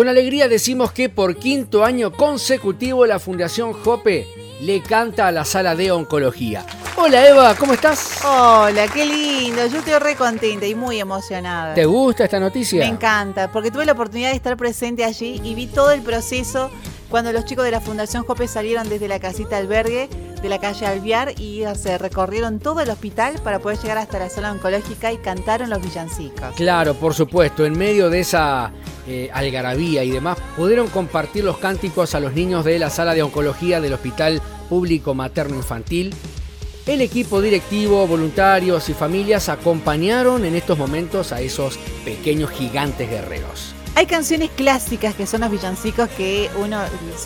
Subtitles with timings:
[0.00, 4.26] Con alegría decimos que por quinto año consecutivo la Fundación Jope
[4.62, 6.64] le canta a la sala de oncología.
[6.96, 8.24] Hola Eva, ¿cómo estás?
[8.24, 9.66] Hola, qué lindo.
[9.66, 11.74] Yo estoy re contenta y muy emocionada.
[11.74, 12.82] ¿Te gusta esta noticia?
[12.82, 16.70] Me encanta, porque tuve la oportunidad de estar presente allí y vi todo el proceso
[17.10, 20.08] cuando los chicos de la Fundación Jope salieron desde la casita albergue
[20.42, 24.30] de la calle Alviar y se recorrieron todo el hospital para poder llegar hasta la
[24.30, 26.54] zona oncológica y cantaron los villancicos.
[26.56, 28.72] Claro, por supuesto, en medio de esa
[29.06, 33.22] eh, algarabía y demás, pudieron compartir los cánticos a los niños de la sala de
[33.22, 36.14] oncología del Hospital Público Materno Infantil.
[36.86, 43.74] El equipo directivo, voluntarios y familias acompañaron en estos momentos a esos pequeños gigantes guerreros.
[43.96, 46.80] Hay canciones clásicas que son los villancicos que uno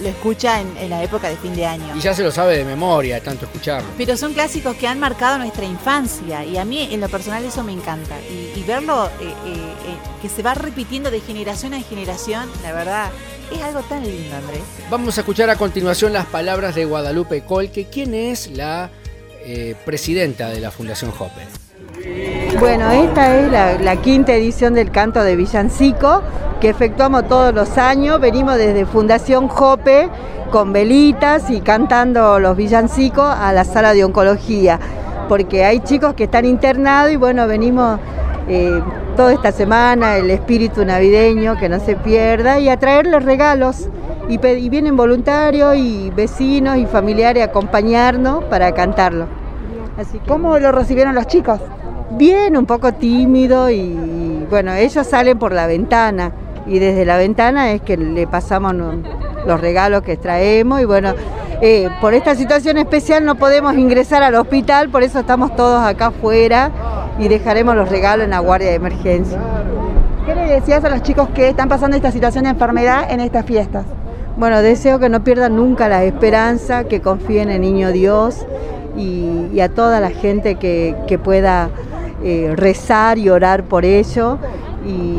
[0.00, 1.94] lo escucha en, la época de fin de año.
[1.96, 3.88] Y ya se lo sabe de memoria, tanto escucharlo.
[3.96, 7.62] Pero son clásicos que han marcado nuestra infancia y a mí en lo personal eso
[7.62, 8.16] me encanta.
[8.28, 13.10] Y, verlo eh, eh, eh, que se va repitiendo de generación en generación, la verdad,
[13.52, 14.60] es algo tan lindo, Andrés.
[14.90, 18.90] Vamos a escuchar a continuación las palabras de Guadalupe Colque, quien es la
[19.86, 21.46] presidenta de la Fundación Hopper.
[22.60, 26.22] Bueno, esta es la, la, quinta edición del canto de Villancico
[26.60, 28.20] que efectuamos todos los años.
[28.20, 30.08] Venimos desde Fundación Jope
[30.50, 34.78] con velitas y cantando los villancicos a la sala de oncología,
[35.28, 38.00] porque hay chicos que están internados y bueno, venimos
[38.48, 38.80] eh,
[39.16, 43.88] toda esta semana, el espíritu navideño, que no se pierda, y a traerles regalos.
[44.28, 49.26] Y, y vienen voluntarios y vecinos y familiares a acompañarnos para cantarlo.
[49.98, 51.60] Así ¿Cómo lo recibieron los chicos?
[52.10, 56.32] Bien, un poco tímido y bueno, ellos salen por la ventana
[56.68, 58.74] y desde la ventana es que le pasamos
[59.46, 61.14] los regalos que traemos y bueno,
[61.60, 66.08] eh, por esta situación especial no podemos ingresar al hospital, por eso estamos todos acá
[66.08, 66.70] afuera
[67.18, 69.38] y dejaremos los regalos en la guardia de emergencia.
[70.24, 73.46] ¿Qué le decías a los chicos que están pasando esta situación de enfermedad en estas
[73.46, 73.86] fiestas?
[74.36, 78.46] Bueno, deseo que no pierdan nunca la esperanza, que confíen en Niño Dios
[78.96, 81.70] y, a toda la gente que, pueda
[82.22, 84.38] eh, rezar y orar por ello
[84.86, 85.17] y,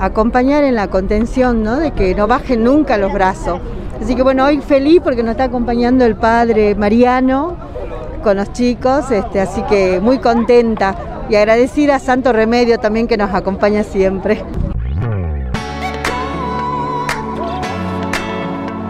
[0.00, 1.76] acompañar en la contención, ¿no?
[1.76, 3.60] de que no bajen nunca los brazos.
[4.00, 7.56] Así que bueno, hoy feliz porque nos está acompañando el padre Mariano
[8.22, 13.16] con los chicos, este, así que muy contenta y agradecida a Santo Remedio también que
[13.16, 14.42] nos acompaña siempre.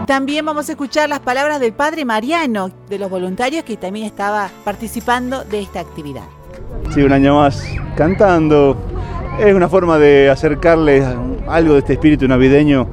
[0.07, 4.49] También vamos a escuchar las palabras del padre Mariano, de los voluntarios que también estaba
[4.63, 6.25] participando de esta actividad.
[6.93, 7.65] Sí, un año más
[7.95, 8.77] cantando,
[9.39, 11.05] es una forma de acercarles
[11.47, 12.87] algo de este espíritu navideño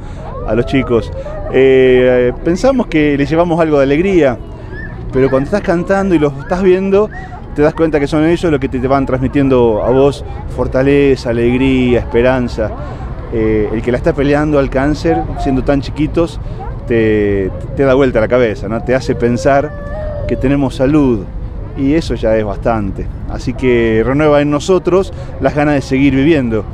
[0.46, 1.10] a los chicos.
[1.52, 4.36] Eh, pensamos que les llevamos algo de alegría,
[5.12, 7.08] pero cuando estás cantando y los estás viendo,
[7.54, 10.24] te das cuenta que son ellos los que te van transmitiendo a vos
[10.56, 12.70] fortaleza, alegría, esperanza.
[13.32, 16.40] Eh, el que la está peleando al cáncer, siendo tan chiquitos,
[16.86, 18.82] te, te da vuelta la cabeza, ¿no?
[18.82, 21.24] te hace pensar que tenemos salud,
[21.76, 23.06] y eso ya es bastante.
[23.30, 26.64] Así que renueva en nosotros las ganas de seguir viviendo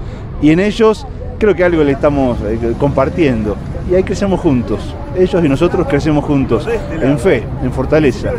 [0.41, 1.07] y en ellos
[1.39, 3.57] creo que algo le estamos eh, compartiendo
[3.91, 4.95] y ahí crecemos juntos.
[5.17, 6.69] Ellos y nosotros crecemos juntos,
[7.01, 8.31] en fe, en fortaleza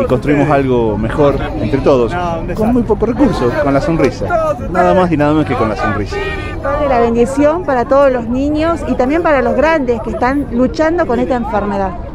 [0.00, 2.12] y construimos algo mejor entre todos,
[2.54, 4.26] con muy pocos recursos, con la sonrisa.
[4.70, 6.16] Nada más y nada menos que con la sonrisa.
[6.88, 11.20] La bendición para todos los niños y también para los grandes que están luchando con
[11.20, 12.05] esta enfermedad.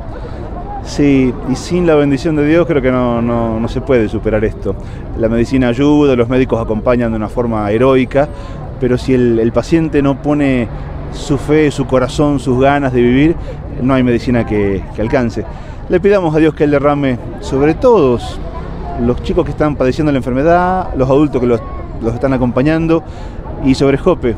[0.83, 4.75] Sí, y sin la bendición de Dios creo que no, se puede superar esto.
[5.17, 8.27] La medicina ayuda, los médicos acompañan de una forma heroica,
[8.79, 10.67] pero si el, paciente no pone
[11.13, 13.35] su fe, su corazón, sus ganas de vivir,
[13.81, 15.45] no hay medicina que, alcance.
[15.87, 18.39] Le pidamos a Dios que Él derrame sobre todos
[19.01, 21.61] los chicos que están padeciendo la enfermedad, los adultos que los,
[22.01, 23.03] los están acompañando
[23.63, 24.35] y sobre Jope.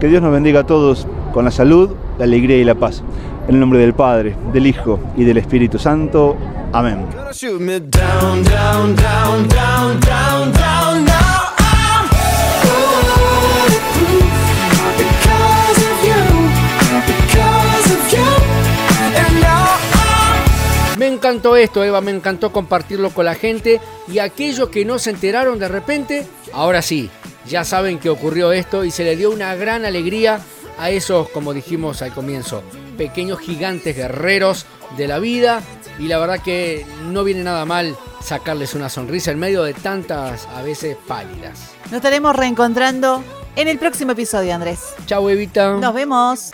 [0.00, 3.02] Que Dios nos bendiga a todos con la salud, la alegría y la paz.
[3.46, 6.36] En el nombre del Padre, del Hijo y del Espíritu Santo.
[6.72, 7.06] Amén.
[20.96, 25.10] Me encantó esto, Eva, me encantó compartirlo con la gente y aquellos que no se
[25.10, 27.10] enteraron de repente, ahora sí,
[27.46, 30.40] ya saben que ocurrió esto y se le dio una gran alegría
[30.78, 32.62] a esos, como dijimos al comienzo,
[32.96, 34.66] pequeños gigantes guerreros
[34.96, 35.62] de la vida
[35.98, 40.46] y la verdad que no viene nada mal sacarles una sonrisa en medio de tantas
[40.48, 41.72] a veces pálidas.
[41.86, 43.22] Nos estaremos reencontrando
[43.56, 44.80] en el próximo episodio, Andrés.
[45.06, 45.74] Chau, Evita.
[45.74, 46.50] Nos vemos.